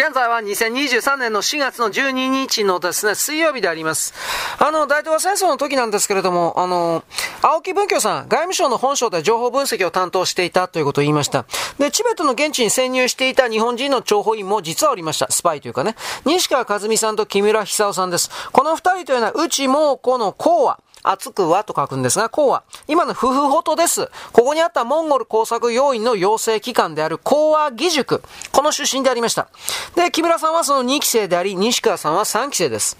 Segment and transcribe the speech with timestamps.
[0.00, 4.14] 現在は2023年の4月の12日のですね、水曜日であります。
[4.58, 7.04] あの、大東亜戦争の時なんですけれども、あの、
[7.42, 11.44] 青木文京さん、外務省の本省で情報分析を担当していたということを言いました。
[11.78, 15.30] で、チベットの現地に潜入していた日本人の諜報員も実はおりました。
[15.30, 15.94] スパイというかね。
[16.24, 18.30] 西川和美さんと木村久夫さんです。
[18.52, 20.80] この二人というのは、内もこの講和。
[21.02, 24.10] 熱くはと書くんですが、こうは、今の夫婦ほとです。
[24.32, 28.22] ここにあったモンゴル工作要員の養成機関である講和義塾。
[28.52, 29.48] この出身でありました。
[29.94, 32.96] で、木村さんはその2期生であり、西川さんは3期生です。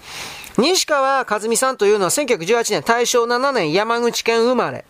[0.56, 4.84] 西川和美さんというのは1918年、大正7年山口県生まれ。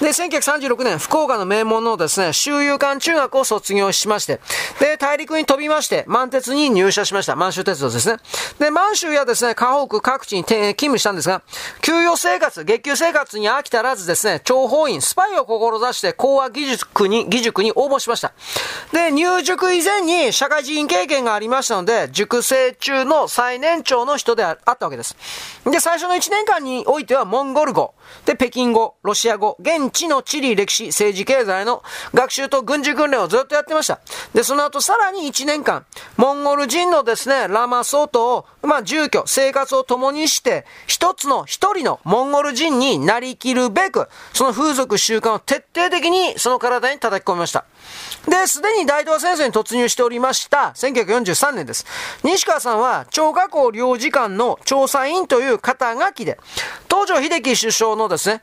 [0.00, 4.40] で、1936年、福岡の名門のですね、周遊館中学を卒業しまして、
[4.80, 7.36] で、大陸に飛びまして、満鉄に入社しました。
[7.36, 8.18] 満州鉄道ですね。
[8.58, 11.42] で、満州やですね、河北各地に勤務したんですが、
[11.82, 18.32] 給与生活、月給生活に飽き足らずですね、諜報員、スパイを志して講和技術に、技塾に応募しました。
[18.92, 25.01] で、入塾以前に社会人経験がありましたので、塾生中の最年長の人であったわけです。
[25.64, 31.82] で、最初の1年間においてはモンゴル語、で、北京語、ロシア語、現地の地理、歴史、政治、経済の
[32.14, 34.00] 学習と軍事訓練をずっとやってました。
[34.34, 35.84] で、その後さらに1年間、
[36.16, 47.64] モンゴル人のですね、ラマソートを、まあ、住居、生活を共にして、一つの一人のモンゴル人になりきるべく、その風俗習慣を徹底的にその体に叩き込みました。
[48.28, 51.84] で、すでに大東亜戦争に突入しておりました、1943年です。
[52.22, 56.38] 西川さんは、超過校領事館の調査員という肩書きで、
[56.88, 58.42] 東条英機首相のですね、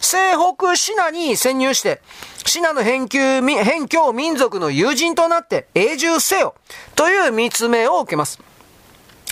[0.00, 0.16] 西
[0.56, 2.00] 北シナに潜入して、
[2.44, 6.54] シナの返球、返教民族の友人となって永住せよ
[6.94, 8.45] という密命を受けます。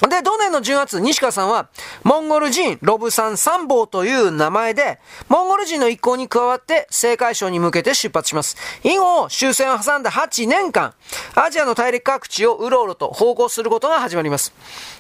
[0.09, 1.69] で、同年の10月、西川さんは、
[2.03, 8.57] モンゴル人ロブサン参謀という名前で、モンゴル人の一行に加わって、青海省に向けて出発します。
[8.83, 10.95] 以後、終戦を挟んだ8年間、
[11.35, 14.53] アジアの大陸各地をうろうろと奉公することが始まります。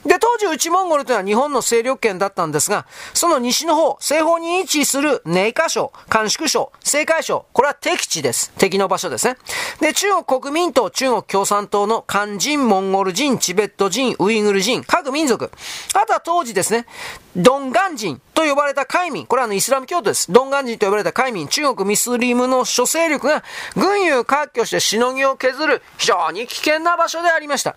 [0.06, 8.52] で、当時、内モンゴルというのは日本の勢力圏だったんですが、その西の方、西方に位置するネイカ省、甘粛省、青海省、これは敵地です。
[8.58, 9.36] 敵の場所ですね。
[9.80, 15.50] で、中国国民党、中国共産党の漢人、モンゴル人、チベット人、ウイグル人、各民族。
[15.94, 16.86] あとは当時ですね、
[17.34, 19.26] ドンガン人と呼ばれた海民。
[19.26, 20.30] これはあのイスラム教徒です。
[20.30, 21.48] ドンガン人と呼ばれた海民。
[21.48, 23.42] 中国ミスリムの諸勢力が
[23.74, 27.76] 軍友割拠してしのぎを削る非常に危険な場所でありました。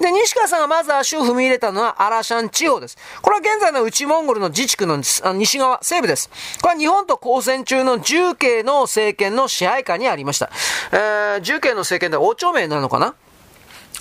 [0.00, 2.96] で、西川さんがまず足を踏み入れたのはアラシャン地方です。
[3.20, 4.96] これは現在の内モンゴルの自治区の
[5.34, 6.30] 西側、西部です。
[6.62, 10.48] これは日本と交戦中の重慶の政権の支配下にありました。
[10.92, 13.14] えー、重慶の政権で王朝名なのかな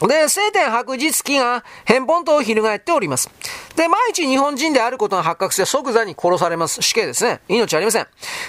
[0.02, 3.30] で、晴天白日記が返本と翻っております。
[3.76, 6.82] で、毎日日本人であることが発覚して即座に殺されます。
[6.82, 7.42] 死刑ですね。
[7.48, 8.08] 命ありません。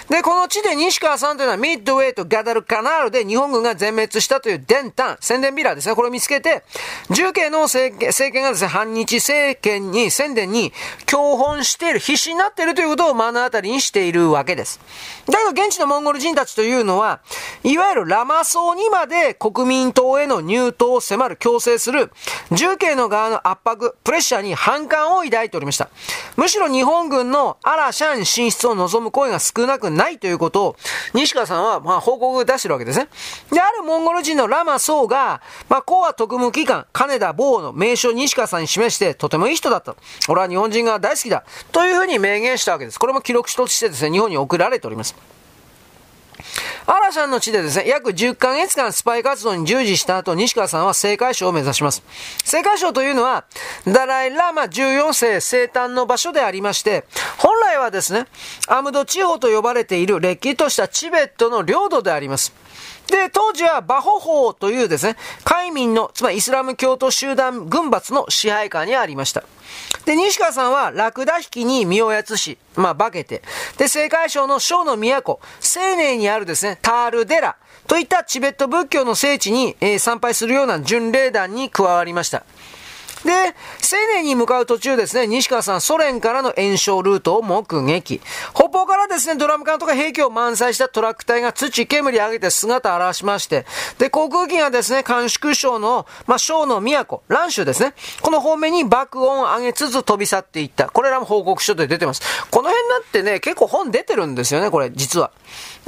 [0.09, 5.95] で、この地で西川さんというのはミッドウェイとガダルカナールで日本軍が全滅したという伝丹、宣伝ビラーですね。
[5.95, 6.63] これを見つけて、
[7.09, 10.71] 重慶の政権がですね、反日政権に、宣伝に
[11.05, 14.79] 共本している、必死になっているということを目の当たりにしているわけです。
[15.25, 17.19] だけど現地のモンゴル人たちというのは、
[17.63, 22.11] いわゆるラマソにまで国民党への入党を迫る強制する、
[22.51, 25.89] 重慶の側の圧迫、プレッシャーに反感をを抱いておりました。
[26.35, 30.75] むしろ日本軍のアラシャン進出を望む声が少なくないということを、
[31.13, 33.07] 西川さんは、まあ、報告を出してるわけですね。
[33.51, 39.95] で、あるモンゴル人のラマソーが、まあ、コア特務機関、金田坊の名称を西川さんに示して、とてもいい人だった。
[40.27, 41.43] 俺は日本人が大好きだ。
[41.71, 42.99] というふうに明言したわけです。
[42.99, 45.15] これも記録としてですね、日本に送られております。
[46.89, 52.01] アラシャンの地でですね、約10ヶ月間スパイ活動に従事した後、西川さんは聖火省を目指します。
[52.43, 53.43] 政界省というのは、
[53.85, 57.03] ダライラマ14世生誕の場所でありまして、
[57.39, 58.25] 本来はですね、
[58.69, 62.53] アムド地方と呼ばれているれっきとしたチベットの領土であります。
[63.07, 69.43] で、当時はバホホーというですね、海民の、つまりイスラム教徒集団軍閥の支配下にありました。
[70.05, 73.41] で、西川さんはラクダ引きに身をやつし、まあ、化けて、
[73.77, 77.55] で、青海省の省の都、青年にあるですね、タールデラ
[77.87, 82.43] といったチベット仏教の聖地に、えー、参拝するような巡礼団に加わりました。
[83.23, 83.53] で、青
[84.15, 88.21] 年に向かう途中ですね、西川さん、ソ連からの炎症ルートを目撃。
[88.53, 93.65] 北方からですね、ドラム缶とか兵器を満載したトラック隊が土煙上げて姿を現しまして、
[93.97, 100.89] で、航空機がですね、甘粛省の、まあ、省の都、蘭州ですね、この方面に爆音を上げつつ飛び去っていった。
[100.89, 102.21] これらも報告書で出てます。
[102.51, 105.31] この辺だってね、結構本出てるんですよね、これ、実は。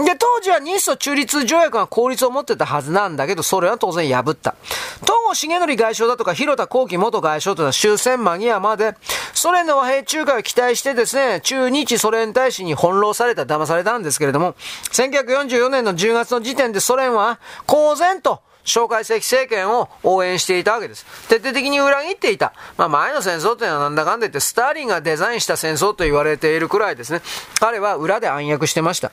[0.05, 4.55] で、当時は日ソ中立条約が効率を持ってたはずなんだけど、それは当然破った。
[5.01, 8.95] 東郷重則外相だとか、広田幸喜元外相というのは終戦間際まで、
[9.33, 14.55] ソ連の和平仲介を期待してですね、中日ソ連大使に翻弄された、騙されたんですけれども、
[14.91, 21.05] 1944年の10月の時点でソ連は公然と蒋介石政権を応援していたわけです。
[21.27, 22.53] 徹底的に裏切っていた。
[22.77, 27.21] まあ前の戦争というのはなんだかんだ言ってスターリンがデザインした戦争と言われているくらいですね。
[27.59, 29.11] 彼は裏で暗躍してました。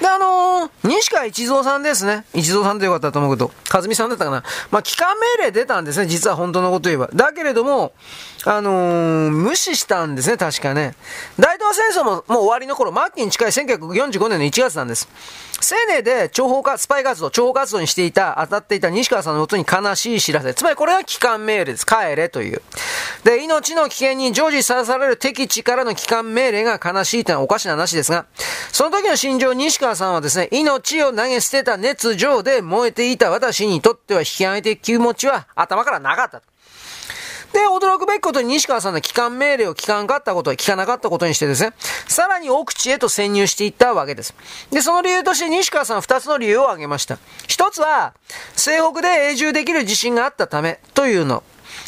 [0.00, 2.24] で、あのー、西川一蔵さんですね。
[2.34, 4.44] 一蔵さんでよかったと思うけど、和美さんだったかな。
[4.70, 7.08] まあ、帰還命令出たんですね、実は本当のこと言えば。
[7.12, 7.92] だけれども、
[8.44, 10.94] あのー、無視したんですね、確かね。
[11.38, 15.08] 大東亜戦争ももう終わりの頃、末期に近い1945年の1月なんです。
[15.60, 20.54] 青年で諜報か、スパイ活動、諜報活動にしていた、当たっていた西川さんのもとに悲しい知らせ。
[20.54, 21.84] つまりこれは帰還命令です。
[21.84, 22.62] 帰れという。
[23.24, 28.26] で、命の危険に常時さらされる敵地からの帰還命令が悲しいというのはおかしな話ですが、
[28.70, 36.40] その時の心情、西川さんはですね、命を投げ捨てた熱情で燃えていた私にとっては引き上げていく気持ちは頭からなかった。
[37.58, 41.72] で、驚くべきことに西川さんの帰還命令を聞かなかったこと、聞かなかったことにしてですね、
[42.06, 44.32] さらに奥地へと潜入していったわけです。
[44.70, 47.18] で、その理由として西川さんは二つの理由を挙げました。
[47.48, 48.14] 一つは、
[48.54, 51.42] 西北で永住できる自信があったためというの。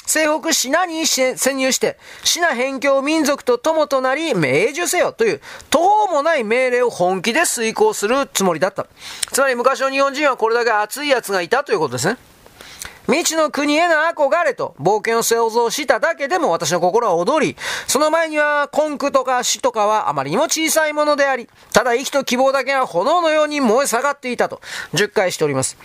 [0.07, 5.41] 西北シナに潜入して、シナ辺境民族と友となり、命中せよという、
[5.71, 8.87] 途方もない命令を本気で遂行するつもりだった。
[9.31, 12.17] つまり昔の日本人はこれだけ熱い奴がいたということですね。
[13.11, 17.57] 未知の国への憧れと冒険を想像しただけでも私の心は踊り、
[17.89, 24.61] その前には根空とか死とかはあまりにも小さいものであり、ただ息と希望だけは炎のように燃え下がっていたと、
[24.95, 25.77] 10回しております。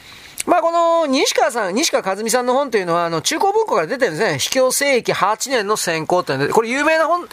[0.45, 4.37] まあ、この、西川さん、西川和美さんの本というのは、あの、中高文庫から出てるんですね。
[4.37, 7.27] 秘境世紀8年の選考っていう、これ有名な本、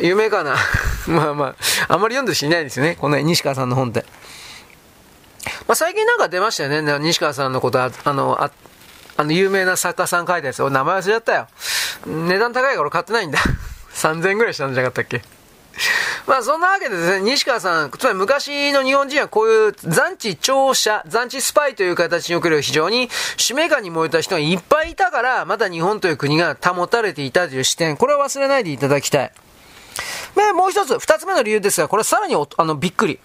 [0.00, 0.56] 有名かな？
[1.06, 1.54] まあまあ、
[1.86, 2.96] あんまり読んでる人いないですよね。
[3.00, 4.04] この西川さんの本って。
[5.68, 6.98] まあ、最近なんか出ましたよね。
[6.98, 8.50] 西川さんのことあ、あの、あ
[9.18, 10.62] あの、有名な作家さん書いたやつ。
[10.62, 11.48] 俺名前忘れちゃったよ。
[12.06, 13.38] 値段高いから俺買ってないんだ。
[13.94, 15.22] 3000円ぐらいしたんじゃなかったっけ？
[16.28, 29.32] まあそんなわけでですね、西川さん、つまり昔の日本人はこういう残地調査、残地スパイという形における非常に使命感に燃えた人がいっぱいいたから、まだ日本という国が保たれていたという視点、これは忘れないでいただきたい。
[30.34, 33.20] で、もう一つ、二つ目の理由ですが、これさらにあの、びっくり。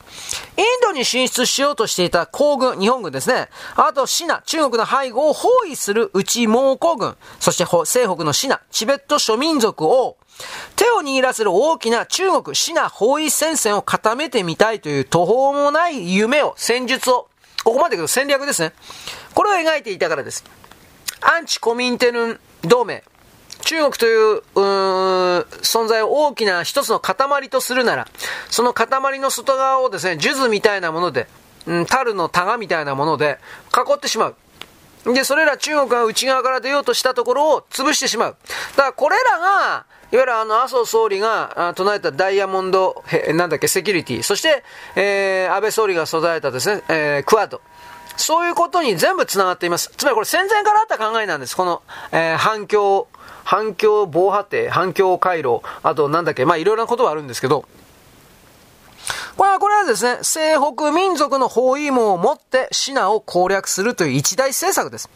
[0.57, 3.49] インドに進出しようとしていた皇軍、日本軍ですね。
[3.75, 7.15] あと、シナ、中国の背後を包囲する内蒙古軍。
[7.39, 10.17] そして、西北のシナ、チベット諸民族を、
[10.75, 17.29] 手を握らせる大きな中国、シナ包囲戦線を固めてみたいという途方もない夢を、戦術を、
[17.63, 18.73] ここまで行くと戦略ですね。
[19.33, 20.43] これを描いていたからです。
[21.21, 23.03] アンチコミンテルン同盟。
[23.63, 24.41] 中国という、う
[25.61, 28.07] 存在を大きな一つの塊とするなら、
[28.49, 31.27] その塊の外側をですね、数珠みたいなもので、
[31.65, 33.39] うん、樽のタガみたいなもので
[33.73, 34.35] 囲ってしまう。
[35.13, 38.37] で、それら中国が内側から出ようとしたところを潰してしまう。
[38.75, 44.23] だからこれらが、いわゆるあの、麻生総理が唱えたダイヤモンド、なんだっけ、セキュリティ。
[44.23, 44.63] そして、
[44.95, 47.61] えー、安倍総理が育てたですね、えー、クワッド。
[48.15, 49.91] そういうことに全部繋がっています。
[49.97, 51.57] つまりこれ戦前からあった考えなんです。
[51.57, 51.81] この、
[52.11, 53.07] えー、反響
[53.43, 57.65] 反響防波堤、反響回路、あとなんだっけ、まあいろいろなことはあるんですけど、
[59.35, 65.09] これは、これはですね、西北民族の包囲網を持ってシナを攻略するという一大政策です。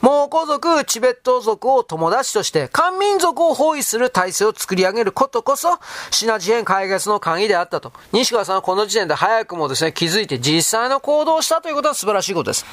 [0.00, 5.78] 蒙古族、チベット族を友達として、漢民族を包囲する体制を作り上げることこそ、
[6.10, 7.92] シナ事変解決の鍵であったと。
[8.12, 12.66] 西川さんはこの時点で早くもですね、気づいて実際の行動をしたということは素晴らしいことです。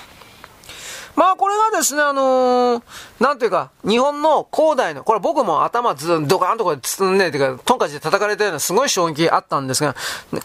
[1.18, 2.84] まあこれがですね、あのー、
[3.20, 9.96] なんていうか、日本の広大な、これ僕も頭ずドカーンとか包んで、てか、トンカチで叩かれたようなすごい衝撃あったんですが、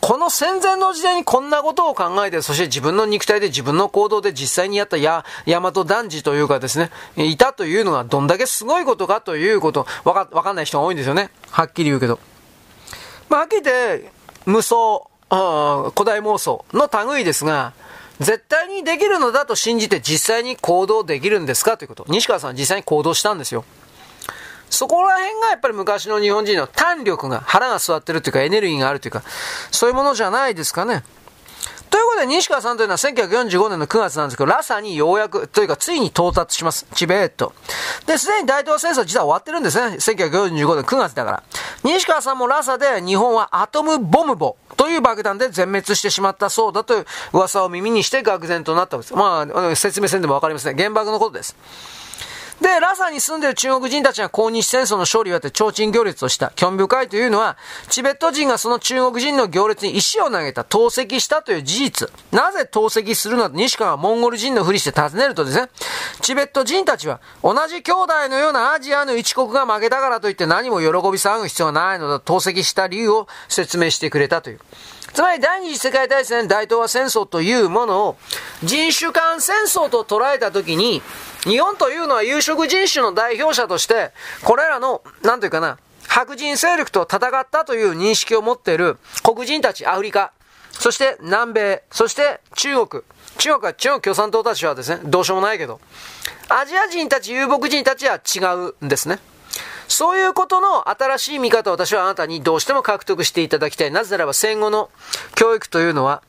[0.00, 11.28] この戦前の時代にこんなことを考えて、そして自分の肉体で自分の行動で実際にやったや、大和男児というかですね、いたというのがどんだけすごいことかということ、わか、わかんない人が多いんですよね。
[11.50, 12.18] はっきり言うけど。
[13.28, 14.10] まあはっきり言って、
[14.46, 15.02] 無双、
[15.94, 17.74] 古代妄想の類ですが、
[18.22, 21.76] 絶対にできるのだと信じて実際に行動できるんですか？
[21.76, 22.04] ということ。
[22.08, 23.64] 西川さん実際に行動したんですよ。
[24.70, 29.22] そこら辺がやっぱり昔の日本人の胆力が、腹が据わってるというかエネルギーがあるというか、
[29.70, 31.04] そういうものじゃないですかね。
[31.92, 36.86] ということで、西川さんというのは1945年の9月なんですけど、ラサにようやく、というかついに到達します。
[36.94, 37.52] チベット。
[38.06, 39.96] で、すでに大東戦争は実は終わってるんですね。
[39.96, 41.42] 1945年9月だから。
[41.84, 49.14] 西川さんもラサで日本はアトムボムボという爆弾で全滅してしまったそうだという噂を耳にして愕然となったんです。
[49.14, 50.74] まあ、説明せんでもわかりますね。
[50.74, 51.54] 原爆のことです。
[52.62, 56.52] で、ラサに住んでる中国人たちが抗日戦争の勝利をやって提灯行列をした。
[56.54, 57.56] 興味深いというのは、
[57.88, 62.10] チベット人がその中国人の行列に石を投げた、投石したという事実。
[62.30, 65.70] なぜ投石するのと西川はモンゴル人のふりして尋ねるとですね、
[66.20, 74.60] チベット人たちは、同じ兄弟のようなアジアの一国が負けたからといって何も喜び騒ぐ必要はないのだと投石した理由を説明してくれたという。
[75.14, 78.16] つまり第二次世界大戦大東亜戦争というものを
[78.62, 81.02] 人種間戦争と捉えたときに、
[81.44, 85.78] 日本というのは有色人種の代表者として、これらの、なんというかな、
[86.08, 90.32] 白人勢力と戦ったという認識を持っている黒人たち、アフリカ、
[90.72, 93.02] そして南米、そして中国。
[93.38, 95.80] 中国は中国共産党たちはですね、どうしようもないけど、
[96.48, 98.40] アジア人たち、遊牧人たちは違
[98.80, 99.18] うんですね。
[99.92, 103.90] そういうことの新しい見方を私はあなたにどうしても獲得していただきたい。
[103.90, 104.90] なぜならば戦後の
[105.34, 106.22] 教育というのは、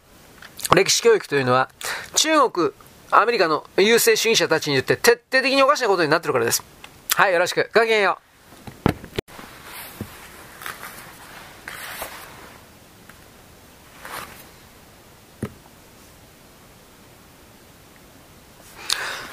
[0.76, 1.70] 歴史教育というのは、
[2.16, 2.72] 中国、
[3.10, 6.64] アメリカの優勢主義者たちによって徹底的におかしなことになってるからです。
[7.16, 7.70] はい、よろしく。
[7.74, 8.23] ごきげんよう。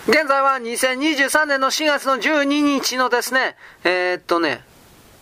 [0.09, 3.55] 現在は2023年の4月の12日のですね、
[3.85, 4.65] えー、っとね、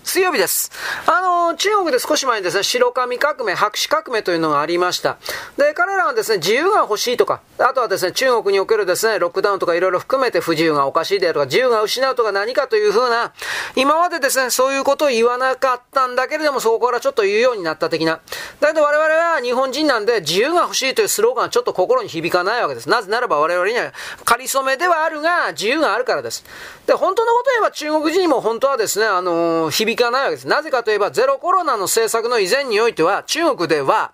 [0.05, 0.71] 水曜日です。
[1.07, 5.19] あの、中国で少し前にですね、白髪革命、白紙革命というのがありました。
[5.57, 13.33] で、彼らはですね、自由が欲しいとか、あとはですね、中国におけるですね、ロックダウンとかいろいろ含めて不自由がおかしいであるとか、自由が失うとか何かというふうな、
[13.77, 18.21] 今までですね、そういうことを言わなかったんだけれども、そこからちょっと言うようになった的な。
[18.61, 22.89] だけど我々は日本人なんで、自由が欲しいというスローガンはちょっと心に響かないわけです。
[22.89, 23.93] なぜならば我々には、
[24.25, 26.45] 仮初めではあるが、自由があるからです。
[26.87, 30.49] で、本当のことを言えば中国人にも本当はですね、あのー、響かないわけです。
[30.49, 34.13] なぜかといえば、ゼロコロナの政策の以前においては、中国では、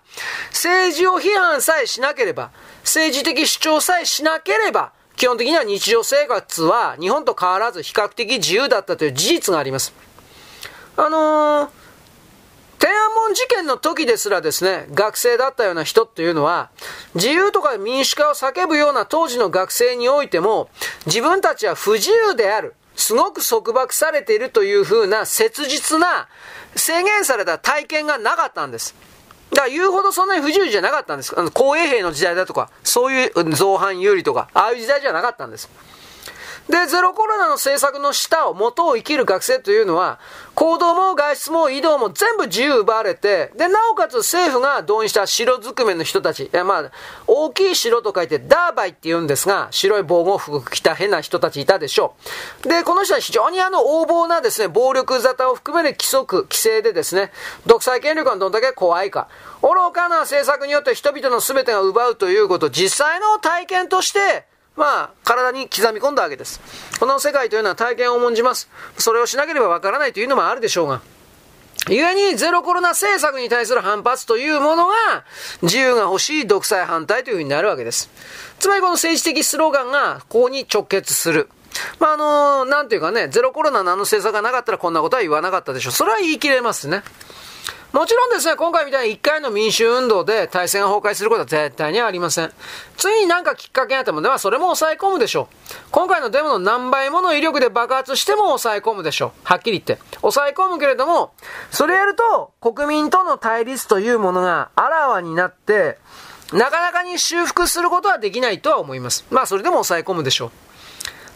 [0.49, 2.51] 政治を批判さえしなければ、
[2.83, 9.93] 政治的主張さえしなければ、基本的には日常生活は日本と変わらず比較的自由だったという事実があります。
[10.97, 11.69] あのー、
[12.79, 16.69] 天安門事件の時ですらですね、学生だったような人っていうのは、
[17.15, 20.69] 自由とか民主化を叫ぶような当時の学生においても、
[21.05, 22.75] 自分たちは不自由である。
[22.95, 26.27] すごく束縛されているというふうな切実な
[26.75, 28.95] 制限された体験がなかったんです。
[29.51, 31.37] だから言うほどそんなに不自由じゃなかったんです。
[31.37, 35.69] あの、公衛兵の時代だとか、そういう造反有利とか、ああいう時代じゃなかったんです。
[36.69, 40.19] で、ゼロコロナの政策の下を、元を生きる学生というのは、
[40.55, 46.91] 行動も外出も移動も全部自由奪われて、で、なおかつ政府が動員した白ずくめの人たち、いやまあ、
[47.27, 52.15] 大きい城と書いてダーバイって言うんですが、白い防護服着た変な人たちいたでしょ
[52.65, 52.67] う。
[52.67, 57.31] で、この人は非常にあの横暴なですね、暴力沙汰を含める規則、規制でですね、
[57.67, 59.27] 独裁権力がどんだけ怖いか。
[59.61, 64.45] 愚かな政策によって人々の全てが奪うということ、実際の体験として、
[64.75, 66.61] まあ、体に刻み込んだわけです。
[66.99, 68.69] この世界というのは体験を重んじます。
[68.97, 71.01] それをしなければわからないというのもあるでしょうが。
[71.87, 74.93] 故にゼロコロナ政策に対する反発というものが
[75.61, 78.09] 自由が欲しい独裁反対というふうになるわけです。
[78.59, 81.49] つまりこの政治的スローガンがここに直結する。
[81.99, 85.93] まあ、あのー、なんていうかね、ゼロコロナのあの政策がなかったらこんなことは言わなかったでしょう。
[85.93, 87.03] それは言い切れますね。
[87.95, 92.51] もちろんですね、今回みたいに一回の民主運動で体制が崩壊することは絶対にありません。
[92.97, 95.75] 次になんかきっかけがあっても、ではそれも抑え込むでしょう。
[95.91, 99.31] 今回のデモの何倍もの威力で爆発しても抑え込むでしょう。
[99.45, 99.97] はっきり言って。
[100.19, 101.31] 抑え込むけれども、
[101.71, 105.97] それやると国民との対立というものがあらわになって、
[106.51, 109.23] なかなかに修復することはできないとは思います。
[109.31, 110.51] まあそれでも抑え込むでしょう。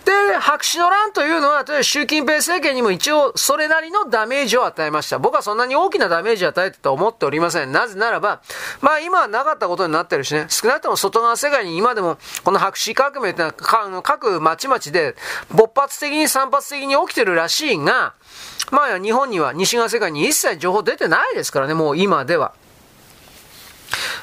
[0.09, 5.19] で、白紙の乱というのは、習近平政権にも一応それなりのダメージを与えました。
[5.19, 7.71] 僕はそんなに大きなダメージを与えてと思っておりません。
[7.71, 8.41] なぜならば、
[8.81, 15.15] まあ今はなかったことになってるしね、少なくとも外側世界に今でも、この白紙革命ってのは各町々で
[15.51, 18.15] 勃発的に散発的に起きてるらしいが、
[18.71, 22.53] まあ日本には西側世界に一切情報出てないですからね、もう今では。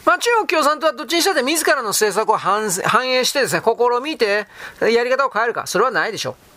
[0.06, 2.70] まあ、中国共産党はどっちにしたって自らの政策を反
[3.10, 4.46] 映してですね、試みて、
[4.80, 6.56] やり方を変えるか、それはないでしょう。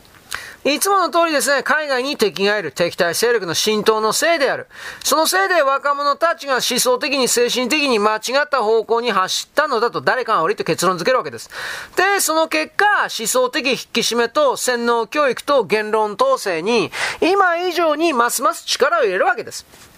[0.65, 4.67] いつもの通りですね、海外に敵がいる敵対勢力の浸透のせいである。
[5.03, 11.49] そのせいで若者たちが思想的に精神的に間違った方向に走ったのだと誰かが降りて結論付けるわけです。
[11.95, 16.91] で、その結果、思想的引き締めと洗脳教育と言論統制に
[17.21, 19.88] 今以上にますます力を入れるわけです。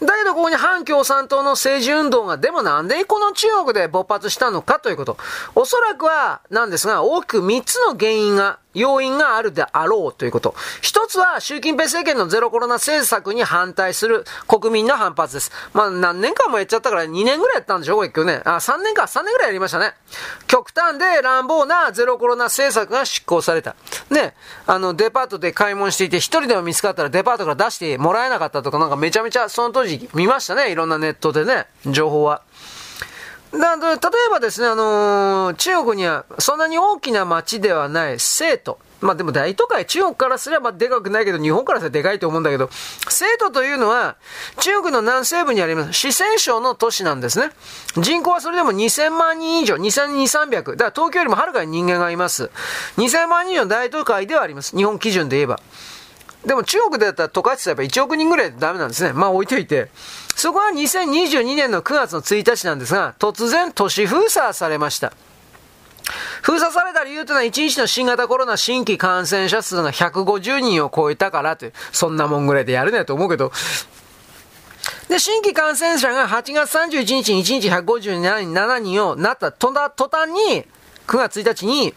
[0.00, 5.18] だけどここに反共産党の政治運動が、でもなんでこの中国で勃発したのかということ。
[5.54, 10.54] おそらくは、なんですが、大きく3つの原因が要因があるであろうということ。
[10.80, 15.50] 一つは、習近平政権のゼロコロナ政策に反対する国民の反発です。
[15.72, 18.42] まあ、何年間もやっちゃったから2年ぐらいやったんでしょう結局ね。
[18.44, 19.94] あ、3年か、3年ぐらいやりましたね。
[20.46, 23.74] 極端で乱暴なゼロコロナ政策が執行された。
[24.10, 24.34] ね、
[24.66, 30.70] あの、デパートで買い物していて、一人でも見つかったらデパートから出してもらえなかったとか、なんかめちゃめちゃその当時見ましたね。
[30.70, 32.42] いろんなネットでね、情報は。
[33.52, 38.78] だ例えばですね、あのー、中国にはそんなに大きな町ではない生徒。
[39.00, 42.68] まあでも大都会、中国からすればでかくないけど、日本からすればでかいと思うんだけど、
[43.08, 44.16] 生徒というのは、
[44.58, 47.50] 中国の南西部にあります、四川省の都市なんですね。
[47.96, 50.50] 人口はそれでも2000万人以上、2200、300。
[50.50, 52.50] だから東京よりもはるかに人間がいます。
[52.98, 54.76] 2000万人以上の大都会ではあります。
[54.76, 55.60] 日本基準で言えば。
[56.44, 59.12] でも中国だったら都会って言ったら1億人ぐらいダメなんですね。
[59.12, 59.90] まあ置いといて。
[60.40, 65.12] そこは2022年の9月の1日なんですが、突然都市封鎖されました。
[66.40, 73.52] 封鎖された理由というのは1日の新型コロナ新規感染者数が150人を超えたからという、そんなもんぐらいでやるねと思うけど、
[75.10, 80.64] で、新規感染者が8月31日に1日157人をなった途端に、
[81.10, 81.92] 9月1日に、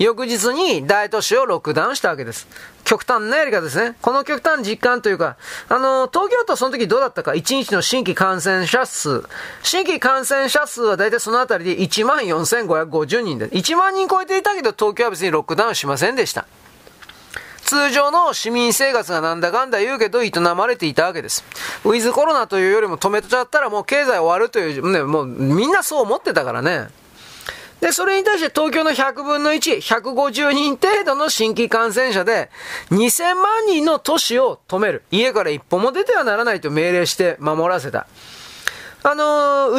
[0.00, 2.48] 翌日に大都市をロックダウンしたわけです。
[2.82, 3.94] 極端なやり方ですね。
[4.02, 5.36] この極端実感というか、
[5.68, 9.22] あの、東京都その時どうだったか、1日の新規感染者数。
[9.62, 16.44] 新規感染者数は大体そのあたりで14,550人で、1万人超えていたけど、東京は別にロックダウンしませんでした。
[17.62, 21.44] 通常の市民生活がなんだかんだ言うけど営まれていたわけです。
[21.84, 26.88] ウィズコロナというよりも止めちゃったらもう経済終わるという、ね、もうみんなそう思ってたからね。
[27.80, 32.50] で、それに対して東京の100分の1、150人程度の新規感染者で、
[32.90, 35.02] 2000万人の都市を止める。
[35.10, 38.06] 家から一歩も出てはならないと命令して守らせた。
[39.02, 39.24] あの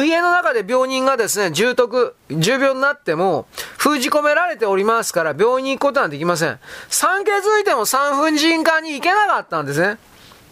[0.00, 6.58] ー、家の中で病人がですね、重篤、重病になっても、封じ込められておりますから、病院に行くことはできません。
[6.88, 9.98] 産気づいても産婦人科に行けなかったんですね。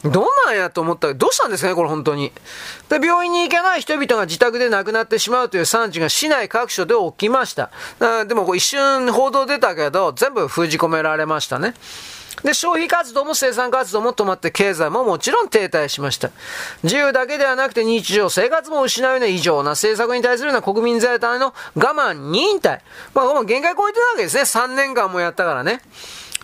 [0.04, 2.32] どんなんやと思った、どうしたんですかね、これ本当に。
[2.88, 7.70] で、病院に行けない人々が自宅で亡くなってしまうという産地が市内各所で起きました。
[8.26, 11.74] でも一瞬報道出たけど、全部封じ込められましたね。
[12.42, 16.30] で、消費活動も生産活動も止まって経済ももちろん停滞しました。
[16.82, 22.82] 自由だけではなくて日常生活も失うような異常な政策に対するような国民全体の我慢、忍耐。
[23.14, 24.42] まあ、限界超えてたわけですね。
[24.42, 25.80] 3年間もやったからね。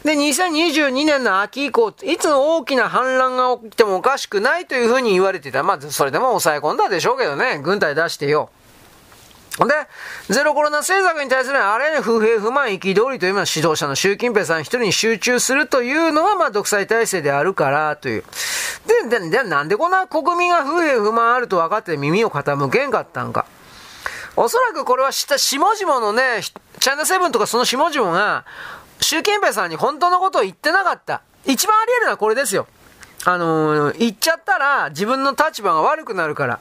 [0.05, 5.63] で、2022年の秋以降、いつ大きな反乱が起きてもおかしくないというふうに言われてた。
[5.63, 7.61] まあ、それでも抑え込んだでしょうけどね。
[7.63, 8.51] 軍隊出してよ。
[9.59, 9.67] で、
[10.33, 18.25] ゼロコロナ政策に対するあれ、不平不満、憤りというのは指導者の習近平さん一人に集中するというのが、まあ、独裁体制であるからという。
[19.09, 23.45] で、で、で、なんでこんな国民が不平不満あると分かって耳を傾けんかったんか。
[24.35, 26.41] おそらくこれは下、下々のね、
[26.81, 28.47] チャイナセブンとかその下々が、
[29.03, 31.23] 習近平さんに本当のことを言ってなかった。
[31.45, 32.67] 一番あり得るのはこれですよ。
[33.25, 36.61] あのー、言っちゃったら自分の立場が悪くなるから。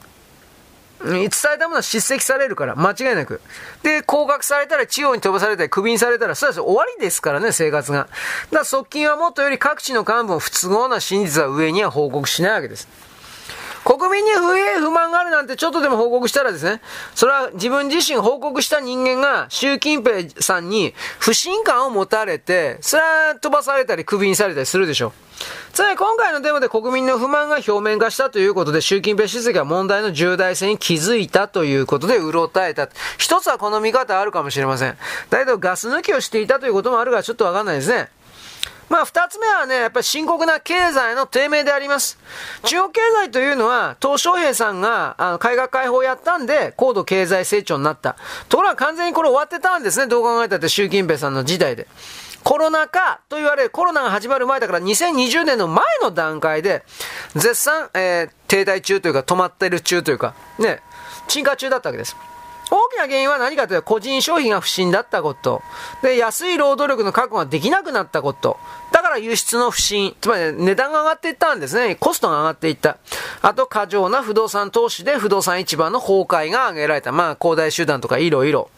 [1.03, 3.41] 伝えたものは叱責されるから、間違いなく。
[3.81, 7.97] で、降格されたら、地方に飛ばされたり、クビにされたら、そうです終わりですからね、生活が。
[7.97, 8.09] だか
[8.51, 12.87] ら側近はもっとより各地の幹部も不都合な真実は上には報告しないわけです。
[13.83, 16.81] 国民に不平不満があるなんてちょっとでも報告したらですね、
[17.15, 25.11] それは自分自身報告した人間が習近平さんに不信感を持たれて、それは飛ばされたりクビにされたりするでしょう。
[25.73, 32.89] つまり今回のデモで国民の不満が表面化したということで、習近平主席は問題の重大性に気づいたということで、うろたえた。
[33.17, 34.97] 一つはこの見方あるかもしれません。
[35.29, 38.09] だけどガス抜きをしていたということもあるがちょっとわかんないですね。
[38.91, 42.19] まあ、二つ目はね、やっぱり深刻な経済の低迷であります。
[42.65, 48.17] 中国経済というのは、鄧小平さんが、あの、改革開放をやったんで、高度経済成長になった。
[48.49, 51.87] ところが完全にこれ終わってたんですね、どう考えたって習近平さんの時代で。
[52.43, 56.83] コロナ禍と言われる、コロナが始まる前だから2020年の前の段階で、
[57.33, 60.81] 絶賛、えー、停滞中というか止まってる中というか、ね、
[61.29, 62.17] 沈下中だったわけです。
[62.71, 65.61] 大きな原因は何かというと、個人消費が不振だったこと。
[66.01, 68.57] で、安い労働力の確保ができなくなったこと。
[69.11, 70.15] から輸出の不振。
[70.21, 71.95] つまり、値段が上がっていったんですね。
[71.95, 72.97] コストが上がっていった。
[73.41, 77.11] あと、過剰な不動産投資で不動産市場の崩壊が挙げられた。
[77.11, 78.69] まあ、恒大集団とかいろいろ。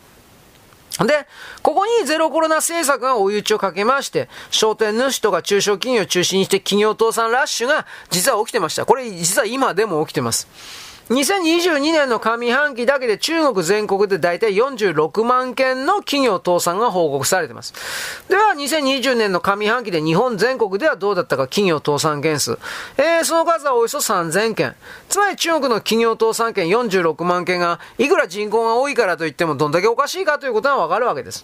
[1.00, 1.28] で、
[1.64, 8.86] ここにゼロコロナ政策が追い打ちをかけまして、商店主とか中小企業を中心にして企業倒産ラッシュが実は起きてました。
[8.86, 10.48] これ実は今でも起きてます。
[11.10, 17.74] 2022年の上半期だけで中国全国で大体46万件の企業倒産が報告されています。
[18.30, 22.58] では、2020年の上半期で日本全国ではどうだったか企業倒産件数。
[22.98, 24.76] えー、その数はおよそ3000件。
[25.10, 31.44] つまり中国の企業倒産件46万件が、いくら人口が多いからといってもどんだけおかしいかということがわかるわけです。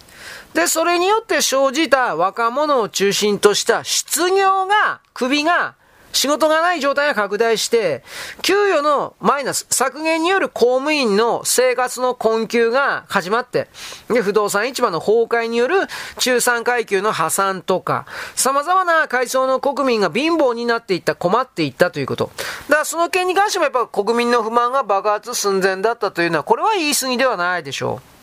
[0.53, 5.75] で、それによって生じた若者を中心とした失業が、首が
[6.13, 8.03] 仕事がない状態が拡大して、
[8.41, 13.67] 給与のマイナス、削減による公務員の生活の困窮が始まって、
[14.09, 15.75] で、不動産市場の崩壊による
[16.17, 22.31] 中産階級の破産とか、様々な階層の国民が貧乏になっていった、困っていったということ。
[22.67, 28.18] だからその件に関してもやっぱ国民の不満が爆発寸前だったというのは、これは言い過ぎではないでしょう。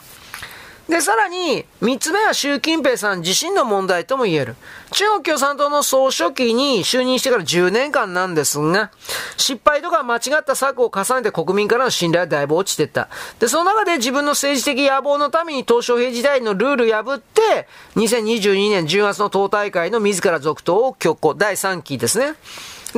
[0.89, 4.55] で、さらに、三つ目は習近平さん自身の問題とも言える。
[4.93, 8.93] 中国共産党の総書記に就任してから10年間なんですが、
[9.37, 13.09] 失敗とか間違った策を重ねて国民からの信頼はだいぶ落ちてった。
[13.41, 22.35] で、その中で自分の政治的野望のために鄧小平時代のルール破って、2022年10月の党大会の自ら続投を強行、第3期ですね。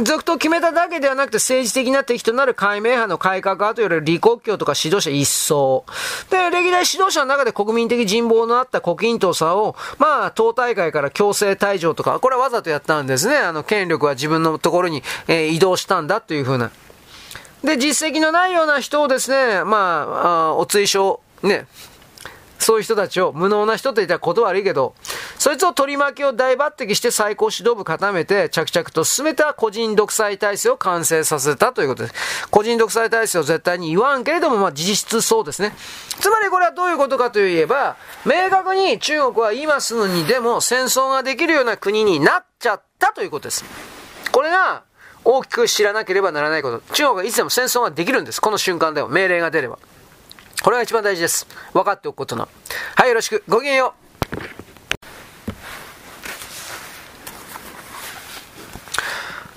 [0.05, 5.85] 続投決めただけではなくて政治的な敵となる解明派の改革派と言われる李克強とか指導者一掃。
[6.31, 13.37] で、歴代指導者の中で国民的人望のあった胡錦涛さんを、まあ、党大会から強制退場とか、これはわざとやったんですね。
[13.37, 16.71] あの、権力は自分のところに、えー、移動したんだというふうな。
[17.65, 21.67] で、実績のないような人をですね、まあ、あお追奨、ね、
[22.59, 24.95] そういう人たちを、無能な人と言ったらこと悪いけど、
[25.39, 32.49] そいつを取り巻きを大抜擢して最高指導部固めて、着々と進めた個人独裁体制を完成させたということです。
[32.51, 35.73] 個人独裁体制を絶対に言わんけれども、まあ事実そうですね。
[36.21, 43.65] つまりこれはどういうことかといえば、明確に中国は今すぐにでも戦争ができるような国になっちゃったということです。
[44.33, 44.83] これが、
[45.25, 46.95] 大きく知らなければならないこと。
[46.95, 48.41] 中国はいつでも戦争ができるんです。
[48.41, 49.79] この瞬間でも命令が出れば。
[50.63, 51.47] これが一番大事です。
[51.75, 52.49] 分かっておくことの。
[52.97, 53.45] はい、よろしく。
[53.47, 53.95] ごきげんよ
[54.55, 54.58] う。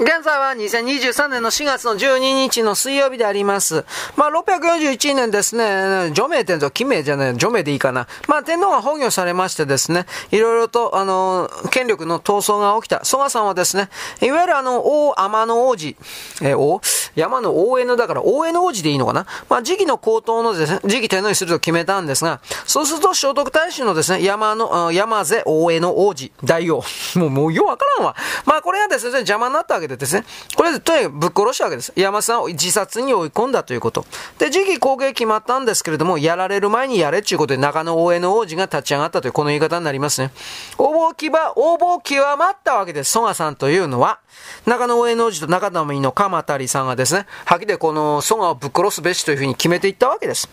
[0.01, 3.85] 現在は2023年の4月の12日の水曜日であります。
[4.15, 8.07] まあ、641年ですね、除名天皇、記名じゃない、除名でいいかな。
[8.27, 13.05] まあ、天皇が崩御されましてですね、いろいろと、あの、権力の闘争が起きた。
[13.05, 13.89] 蘇我さんはですね、
[14.23, 15.95] いわゆるあの、大天の王子、
[16.41, 16.81] えー、王？
[17.15, 19.27] 山の大江のだから大江の王子でいいのかな？
[19.49, 26.81] まあ、時期の高等のですね、時期天皇にすると決めたんですが、そうすると聖徳太子のですね、山の、山瀬大江の王子、大王。
[27.19, 28.15] もう、もうようわからんわ。
[28.45, 30.23] まあ、これがですね、邪魔になったわけですですね、
[30.55, 31.93] これでとにかくぶっ殺したわけです。
[31.95, 34.05] 山田さんを自殺に追い込んだということ。
[34.39, 40.31] で、次期後継決まったんですけれども、やられる前にやれっていうことで中野大江の王子が立ち上がったというこの言い方になりますね。
[40.77, 43.11] 応募きば、応募極まったわけです。
[43.11, 44.19] 蘇我さんというのは、
[44.65, 50.49] 中野大江の王子と中野の鎌足さんがですね、はきりこの蘇我をぶっ殺すべしというふうに決めていったわけです。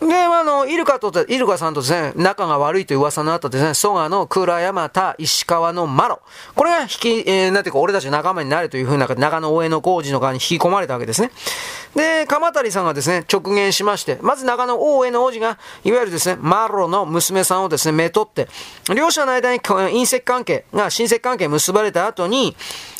[0.00, 6.20] で、あの、イルカと、イルカさんとですね、仲が悪いという噂のあったですね、蘇我の倉山田石川のマロ。
[6.54, 11.30] これが引き、えー、なんていうか、俺たち仲間になれというふうな、長野大江の工事の側に引き込まれたわけですね。
[11.94, 18.48] で、鎌谷さんがですね、直言しまして、まず長野大江の王子が、いわゆるですね、マロの娘さんをですね、めとって、
[18.94, 22.54] 両者の間に隕石関係が、親戚関係結ばれた後に、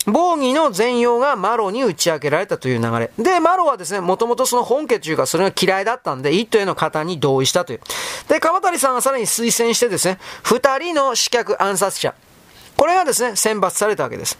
[0.07, 3.11] 防御の全容がマロに打ち明けられたという流れ。
[3.19, 7.81] で、マロはですね、もともとその本家というか、それが嫌いだったんで、一都への方に同意したという。
[8.29, 12.15] で、鎌谷さんがさらに推薦してですね、二人の死客暗殺者。
[12.77, 14.39] これがですね、選抜されたわけです。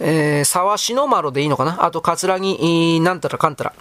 [0.00, 1.84] えー、沢市の丸でいいのかな？
[1.84, 3.72] あと、桂木、なんたらかんたら。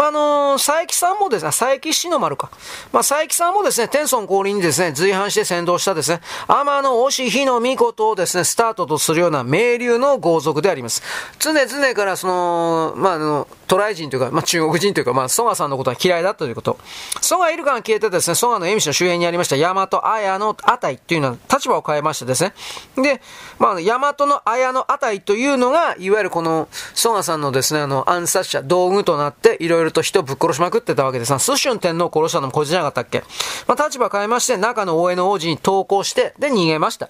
[0.00, 2.50] まあ、あの、佐伯さんもですね、佐伯市の丸か。
[2.90, 11.02] まあ、佐伯さんもですね、天孫降臨にですね、随伴して先導したですね、天の押し日の御事をですね、スタートとするような名流の豪族であります。
[11.38, 16.76] 常々からその、まあ、あの、渡来人というか、まあ、中国人というか、まあ、蘇我さんのことは嫌いだったということ。
[17.20, 22.52] 蘇我イルカが消えてですね、蘇我の縁日の周辺にありました大和綾の値というのは立場を変えましてですね。
[22.96, 23.22] で、
[23.60, 33.22] まあ、大和の綾の値というのが、いわゆるこの、蘇我さんのですね、あの、暗殺者、道具となって、いろいろと人をぶっ殺しまくってたわけですが、蘇春天皇を殺したのもこじゃなかったっけ
[33.68, 37.08] まあ、立場変えまして、中の大江の王子に投降して、で、逃げました。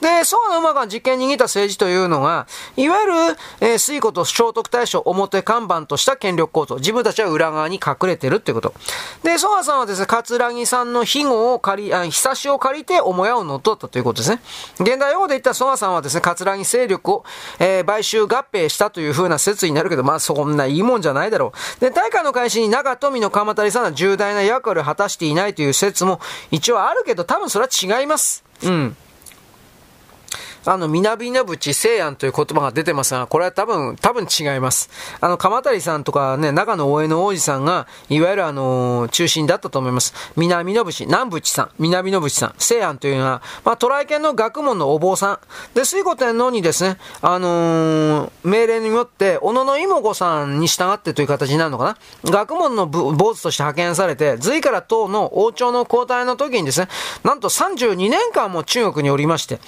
[0.00, 3.12] で、宋の馬が実験に握った政治というのが、いわゆる、
[3.60, 6.76] えー、水庫と聖徳太子を表看板とした権力構造。
[6.76, 8.74] 自分たちは裏側に隠れてるっていうこと。
[9.22, 14.40] で、宋さんはですね、桂木さんの庇護を借り、あ、久しを借りて母屋を乗っ取ったということですね。
[14.80, 17.24] 現代用語で言った宋さんはですね、桂木勢力を、
[17.58, 21.80] えー、買収合併したという風な説になるけど、まあそんないいもんじゃないだろう。
[21.80, 28.44] で、大化の開始に長富の鎌足さんは重大な役割を果たしていないという説も一応あるけど、多分それは違います。
[28.62, 28.96] うん。
[30.66, 34.90] あの、みなびなぶち西安という言葉が出てますが、これは多分、多分違います。
[35.20, 40.12] あの、鎌谷さんとかね、長野大江の王子さんが、いわゆるあの、中心だったと思います。
[40.36, 45.38] 南の淵、南淵さん、南の淵さん、西安というのは、まあ、渡来県の学問のお坊さん。
[45.74, 51.96] で、水古天皇にですね、あのー、命令によって、小野の妹子さんに従ってという形になるのかな。
[52.24, 56.88] 学問の坊主として派遣されて、隋から唐の王朝の交代の時にですね、
[57.22, 59.60] なんと32年間も中国におりまして、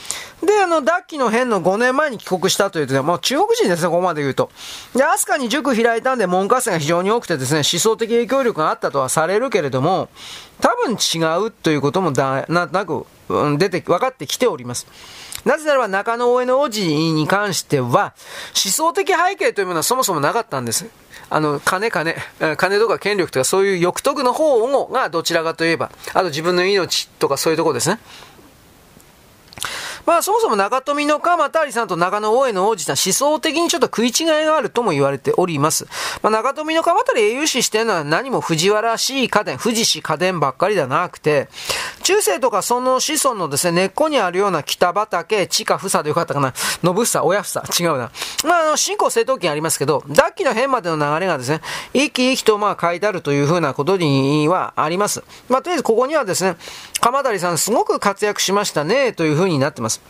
[0.42, 4.50] で、あの、ダッキの変の5年前に帰国したというと、もう中国人ですね、ここまで言うと。
[4.96, 10.08] で、アスカに塾開いたんで門下生が非常に多くてですね、思想的影響力があったとはされるけれども、
[10.62, 14.86] 多分違うということもだ、なんとなく、うん、出て、分かってきております。
[15.44, 18.14] なぜならば中野大江の王子に関しては、
[18.64, 20.86] 思想的背景というものはそもそもなかったんです。
[21.28, 22.16] あの、金、金、
[22.56, 28.00] 金とか権力とかそういう欲得の方がどちらかといえば、あと自分の命とかそういうところですね。
[30.08, 35.86] まあそもそも長富の鎌田有さんと長野大江の王子さん思想的にちょっと食い違いがあるとも言われております。
[36.22, 41.50] まあ中富の鎌田英雄視してるのは何も藤原氏家電、富士氏家電ばっかりではなくて、
[42.08, 48.10] 中世とかその子孫のですね、根っこにあるような北畑、地下房でよかったかな、信房、親房、違うな。
[48.46, 51.60] まああの、信仰正当権ありますけど、脱期の変までの流れがですね、
[51.92, 55.22] 生き生きとまあ書いてあるというふうなことにはあります。
[55.50, 56.56] まあとりあえずここにはですね、
[57.02, 60.00] 鎌谷さんすごく活躍しましたね、というふうになってます。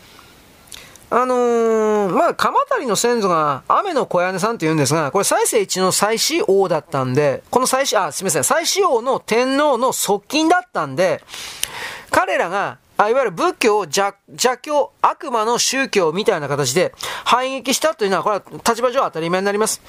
[1.11, 11.23] あのー、まあ、鎌足の先祖が雨の小屋根さんって言うんですが、これ再生一の最始王だったんで、この最始、あ、すみません、最始王の天皇の側近だったんで、
[12.11, 19.81] 彼らが、あいわゆる仏教を邪邪教、悪魔の宗教みたいな形で反撃したというのは、これは立場上当たり前になります。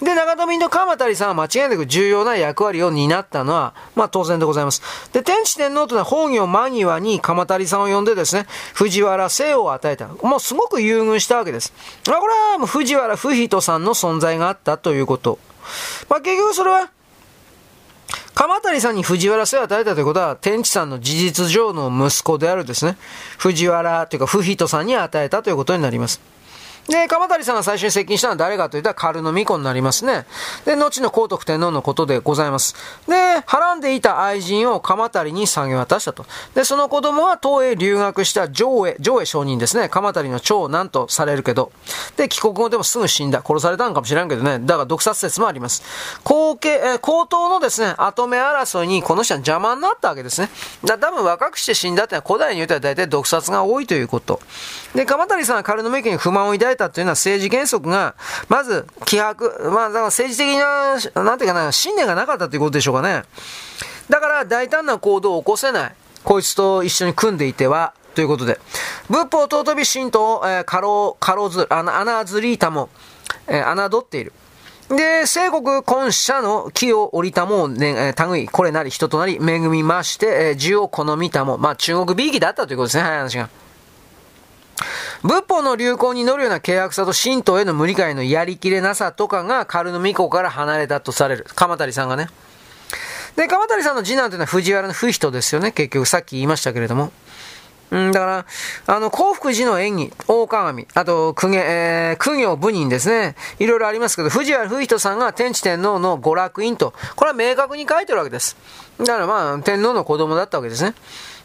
[0.00, 4.80] で、長富の鎌谷さんは間違いなく重要な役割を担ったのは、まあ当然でございます。
[5.12, 10.06] で、天智天皇というのは崩御間際に鎌谷さんを呼んでですね、藤原姓を与えた。
[10.06, 11.72] もうすごく優遇したわけです。
[12.06, 15.40] まあこれはもう藤原不人さんの存在があったということ。
[16.08, 16.90] まあ結局それは、
[18.34, 22.96] 鎌谷さんに藤原姓を与えたということは、天地さんの事実上の息子であるですね、
[23.38, 26.31] 藤原というか不人さんに与えたということになります。
[26.88, 30.26] で、鎌谷さんが最初に接近したのは誰かといったらカルノミコになりますね。
[30.64, 32.74] で、後の皇徳天皇のことでございます。
[33.06, 36.26] で、はらんでいた愛人を鎌谷に下げ渡したと。
[36.54, 39.88] で、その子供は東へ留学した上へ、上へ承認ですね。
[39.88, 41.70] 鎌谷の長男とされるけど。
[42.16, 43.42] で、帰国後でもすぐ死んだ。
[43.46, 44.58] 殺されたんかもしれんけどね。
[44.58, 45.82] だから毒殺説もあります。
[46.24, 50.48] 皇家、えー、皇統のですね、後目争いにこの人は邪魔になったわけですね。
[50.84, 54.40] だ多分若くして死んだってのは古代においては大体毒殺が多いということ。
[54.94, 58.14] で、鎌谷さんはカルノミ家に不満を抱いえたというのは政治原則が、
[58.48, 63.24] まず、希薄、まあ、だから政治的な、なんていうかな、信念がなかったということでしょうかね。
[64.08, 65.94] だから大胆な行動を起こせない。
[66.24, 68.60] こいつと一緒に組んでいては、ということで。
[69.08, 72.88] 仏法尊び神と、えー、過労、過労ず、穴、穴ずりたも、
[73.46, 74.32] えー、侮っている。
[74.88, 83.48] で、聖国根社の木を降りたもね、え類、これなり人となり、恵みまして、えー、銃を好みたも、まあ中国美意気だったということですね、はい、話が。
[85.22, 91.46] 仏法の流行に乗るような契約さと神道への無理解のやりきれなさとかがカルノミコから離れたとされる。
[91.54, 92.28] 鎌谷さんがね。
[93.36, 95.72] で、鎌谷さんの次男というのは藤原の不人ですよね。
[95.72, 97.12] 結局さっき言いましたけれども。
[97.92, 98.46] うん、だから、
[98.86, 103.36] あの、幸福寺の演技、大鏡、あと、公家、えー、公行部人ですね。
[103.58, 108.56] いろいろありますけど、藤原不人さんが天智天皇の娯楽院と、これは明確に書いてるわけです。
[108.98, 110.94] だからまあ、天皇の子供だったわけですね。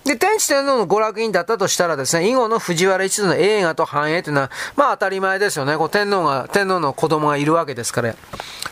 [0.08, 5.78] で、天智天皇の娯楽院だったとしたらですね、以後の藤原一族の映画と繁栄というのは、まあ当たり前ですよね。
[5.78, 8.15] こう天皇が、天皇の子供がいるわけですから。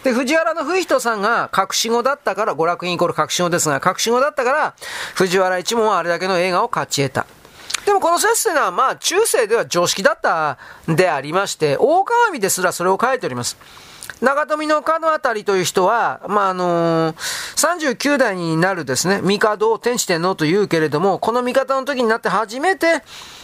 [0.03, 4.73] で、藤原の不人さんが隠し子だったから、娯楽院イコール隠し子ですが、隠し子だったから、
[5.15, 7.25] 藤原一門はあれだけの映画を勝ち得た。
[7.85, 13.57] でもこの説というのは、まあ中世では常識だったでありまして、大鏡ですらそれを書いております。
[14.21, 23.03] 長富の角あたりという人は、まあ、あのー、39代になるですね、帝を天智天皇と言うけれども、この帝の時になって初めて、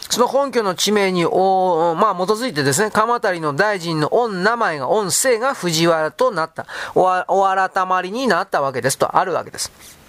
[0.10, 6.66] その本拠の地名に、おまあ、基づいてですね、鎌足の大臣の御名前が、御姓が藤原となった。
[6.96, 10.01] お、お改まりになったわけですと、あるわけです。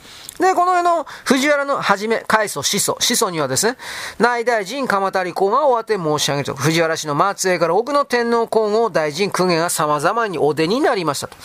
[0.43, 3.77] で、この世の藤原のはじめ、開祖、始祖、始祖にはですね、
[4.19, 11.37] 内大臣鎌足公が終わて申し上げると、藤原氏の末裔から多くの天皇皇后大臣公家が様々にお出になりましたと。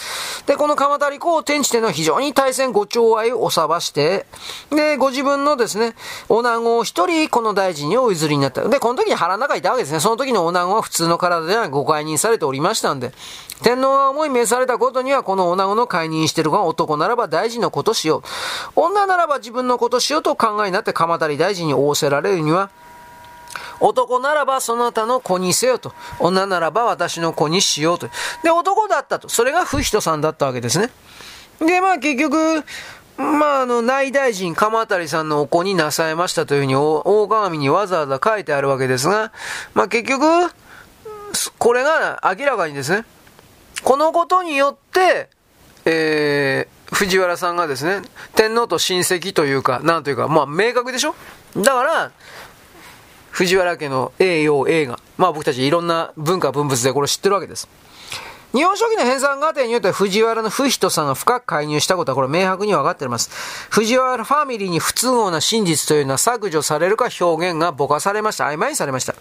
[0.47, 4.25] で、この鎌足公を天地天皇は非常に大戦ご寵愛をおさばして、
[4.71, 5.93] で、ご自分のですね、
[6.27, 8.67] 女子を一人この大臣にお譲りになった。
[8.67, 9.99] で、この時に腹の中いたわけですね。
[9.99, 13.11] その時の女子は普通の体ではご解任されておりましたんで、
[13.61, 18.23] 天皇が思い召されたことには、この女子の解任してるが男ならば大臣のことしよ
[18.75, 18.79] う。
[18.87, 22.69] 女ならば自分のことしようと考えになって鎌足大臣に仰せられるには、
[23.79, 25.93] 男ならばそなたの子にせよと。
[26.19, 28.09] 女ならば私の子にしようと。
[28.43, 29.29] で、男だったと。
[29.29, 30.89] それが不人さんだったわけですね。
[31.59, 32.63] で、まあ結局、
[33.17, 39.31] まあ、あの、内大臣、鎌足さんのお子になさいましたというふうに、大鏡にわざわざ書いてあるわけですが、
[39.73, 40.25] まあ結局、
[41.57, 43.05] これが明らかにですね、
[43.83, 45.29] このことによって、
[45.89, 48.01] えー、藤原さんがですね、
[48.35, 51.15] 天皇と親戚というか、なんというか、まあ明確でしょ？
[51.55, 52.11] だから、
[53.31, 54.99] 藤原家の栄養映画。
[55.17, 57.69] まあ僕たちいろんな文化文物でこれ知ってるわけです。
[58.53, 63.29] 日本書紀の編纂過程によって藤原の不人さんが深く介入したことはこれ明白に分かっています。
[63.69, 68.47] 藤原ファミリーに不都合な真実というのは削除されるか表現がぼかされました。
[68.47, 69.15] 曖昧にされました。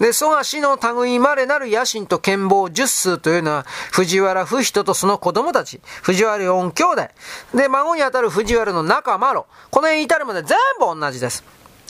[0.00, 7.08] で、蘇我氏の類まれなる野心と剣謀十数というのは、藤原不人とその子供たち、藤原四兄弟、
[7.54, 11.44] で、孫にあたる藤原の仲間ろ、この辺至るまで全部同じです。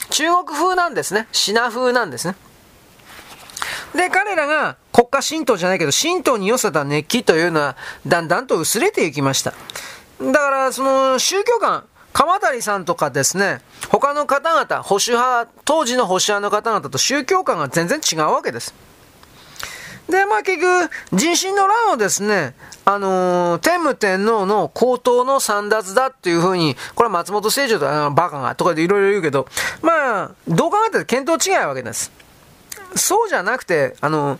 [0.09, 1.27] 中国風なんですね。
[1.31, 2.35] 品風なんですね。
[3.95, 9.53] で、彼らが国家神道じゃないけど、神道に寄せた熱気というのは、だんだんと薄れていきました。
[10.19, 18.73] だから、その宗教観、鎌谷さんとかですね、他の方々、保守派、当時の保守派の方々と宗教観が全然違うわけです。
[20.09, 22.53] で、まあ結局、人心の乱をですね、
[22.85, 29.47] あのー、天武天皇の皇統の散奪だっていうふうに、これは松本清張とあのバカがとかでいろいろ言うけど、
[29.81, 32.11] まあ、どう考えたら見当違いわけです。
[32.95, 34.39] そうじゃなくて、あの、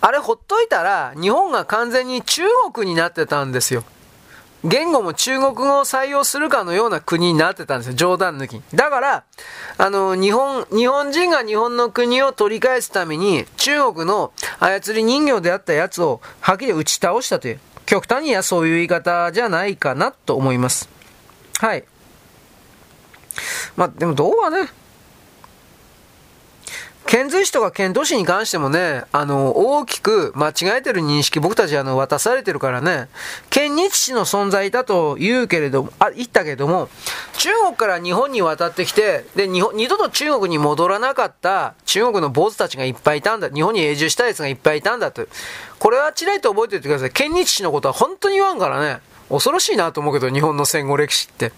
[0.00, 2.42] あれほっといたら、日本が完全に中
[2.72, 3.84] 国になってたんですよ。
[4.64, 7.94] 言語も中国語を採用するかのような国になってたんですよ。
[7.94, 8.62] 冗談抜き。
[8.74, 9.24] だから、
[9.76, 20.88] あの、日本、日本人が日本の国を取り返すために、中国の操り人形であったやつを、はっきり打ち倒したという、極端にはそういう言い方じゃないかなと思います。
[21.60, 21.84] はい。
[23.76, 24.68] まあ、でもどうはね、
[27.08, 33.08] 遣隋使とか遣唐使に関してもね、あの、大きく間違えてる認識僕たちあの、渡されてるからね、
[33.48, 36.90] 遣日使の存在だと言うけれども、あ、言ったけれども、
[37.38, 43.48] 中国から日本に渡ってきて、で、日本、二度と中国に戻らなかった中国の坊主たちがいっぱいいたんだ。
[43.48, 45.26] 日本に永住したやつがいっぱいいたんだと。
[45.78, 47.10] これはちらりと覚えておいてください。
[47.10, 51.52] 遣日使のことは本当に言わんからね、恐ろしいなと思うけど、日本の戦後歴史って。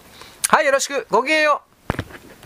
[0.47, 1.07] はい、よろしく。
[1.09, 1.71] ごきげんよう。